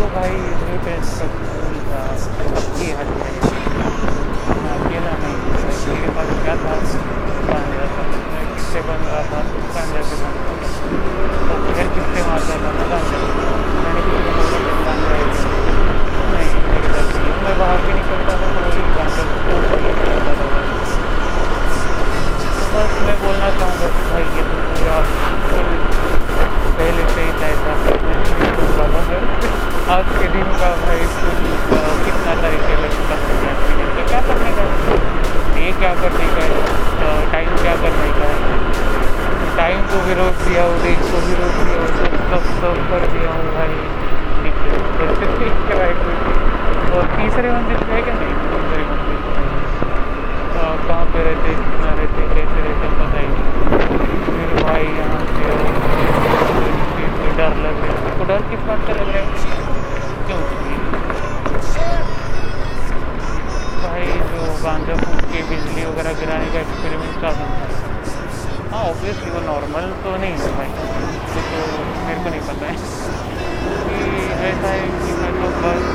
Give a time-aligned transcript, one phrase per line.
[0.00, 1.32] तो भाई इधर पे सब
[2.80, 3.32] ये हल है
[4.60, 5.34] मैं अकेला नहीं
[5.88, 6.76] मेरे पास क्या था?
[7.26, 9.42] दुकान जा था, मैं किससे बन रहा था?
[9.50, 10.76] दुकान जाके बन रहा था।
[11.48, 12.70] तो फिर किससे मारता था?
[12.78, 13.02] दुकान
[13.82, 14.02] मैंने
[14.70, 15.69] दुकान
[35.80, 37.32] क्या करने का है?
[37.32, 38.36] टाइम क्या करने का है?
[39.56, 43.30] टाइम को भी रोक दिया देश को भी रोक दिया सब सब सब कर दिया
[43.30, 43.76] हूँ भाई।
[45.80, 45.90] है।
[46.96, 48.34] और तीसरे मंदिर पे है क्या नहीं?
[48.34, 49.18] तीसरे मंदिर
[50.88, 52.49] कहाँ पे रहते कितना रहते
[70.30, 72.74] नहीं है भाई। तो मेरे को नहीं पता है।
[73.86, 75.89] कि ऐसा है कि मैं तो बस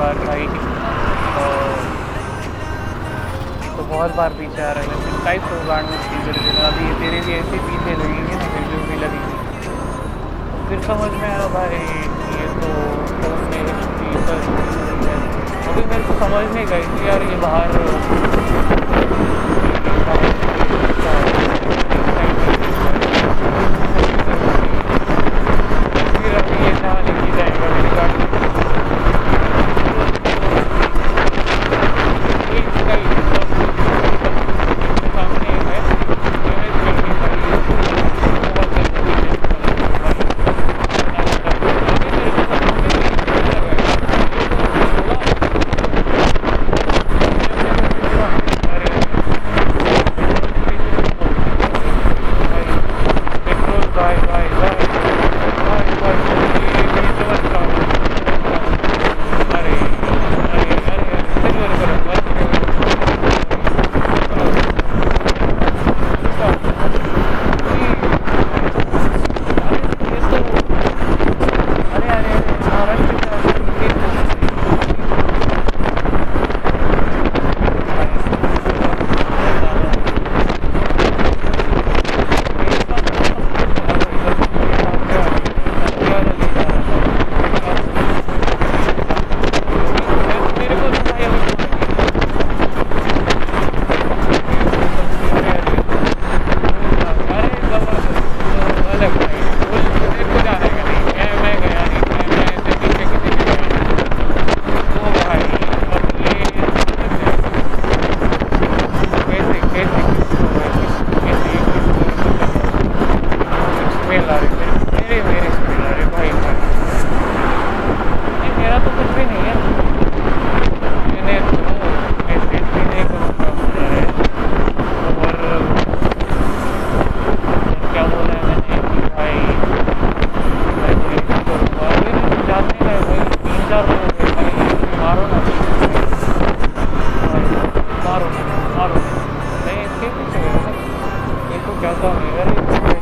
[0.00, 0.46] बार थी तो, भाई
[1.42, 1.76] और
[3.76, 6.94] तो बहुत बार पीछे आ रहे हैं। टाइप तो गाड़ में चीज़ें लेकिन अभी ये
[7.00, 11.46] तेरे भी ऐसे पीछे लगेंगे ना फिर जो भी लगेंगे तो फिर समझ में आया
[11.56, 11.82] भाई
[12.38, 12.70] ये तो
[13.22, 13.62] फ़ोन में
[15.70, 18.19] अभी मेरे को समझ नहीं गई कि यार ये बाहर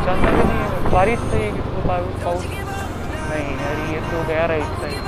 [0.09, 2.45] तो पहचानना भी नहीं है। बारिश से किसको पाउच पाउच
[3.31, 5.01] नहीं यार ये तो गया राइट साइड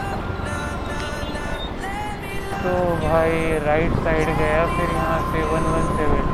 [2.60, 6.26] तो भाई राइट साइड गया, फिर यहाँ से वन वन सेवन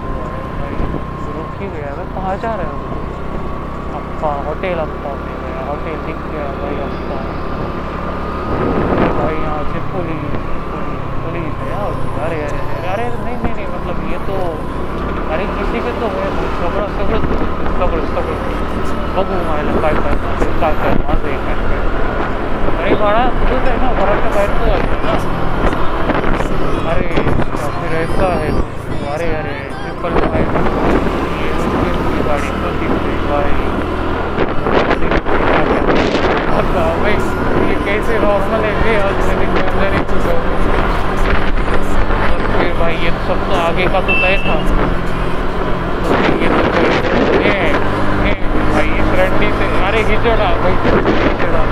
[0.59, 0.75] भाई,
[1.35, 2.79] रुक ही गया। था कहाँ जा रहे हो?
[3.99, 7.19] अप्पा होटल अप्पा में गया। होटल दिख गया भाई अप्पा।
[9.19, 10.25] भाई यहाँ से पुलिस
[11.27, 11.79] पुलिस है
[12.25, 14.41] अरे अरे अरे नहीं नहीं नहीं मतलब ये तो
[15.35, 16.27] अरे किसी के तो है
[17.79, 18.67] सगळं सगळं
[19.17, 21.81] बघू मला काय काय माझं काय काय माझं हे काय काय
[22.73, 25.15] अरे बाळा तुझंच आहे ना घराच्या बाहेर तू आहे ना
[26.91, 27.09] अरे
[27.77, 30.49] फिर ऐसा है तो अरे अरे ट्रिपल फाइव
[31.37, 31.51] ये
[32.23, 33.85] गाड़ी तो दिख गई भाई
[36.59, 36.69] अब
[37.01, 37.13] भाई,
[37.69, 38.73] ये कैसे नॉर्मल है?
[38.85, 40.25] वे ही कुछ
[42.55, 44.57] फिर भाई, ये सब तो आगे का तो तय था।
[46.07, 46.65] तो ये तो
[47.45, 47.55] ये
[48.27, 48.35] ये,
[48.73, 48.89] भाई
[49.21, 50.75] रंडी से अरे खिचड़ा भाई
[51.05, 51.65] घिचड़ा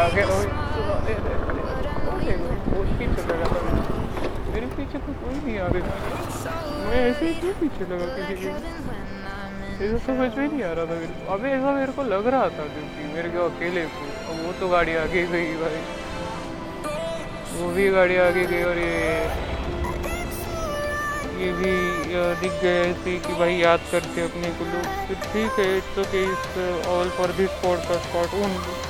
[0.00, 0.24] आगे
[4.50, 5.96] मेरे पीछे तो कोई नहीं आ रहा।
[6.86, 11.34] मैं ऐसे ही क्यों पीछे लगा किसी के ऐसा समझ में नहीं आ रहा था
[11.34, 14.68] अबे ऐसा मेरे को लग रहा था क्योंकि मेरे को अकेले को अब वो तो
[14.68, 15.80] गाड़ी आगे गई भाई
[17.54, 18.98] वो भी गाड़ी आगे गई और ये
[21.40, 21.72] ये भी
[22.40, 26.86] दिख गए ऐसे कि भाई याद करके अपने को लोग ठीक है it's okay it's
[26.88, 28.80] all for this podcast part only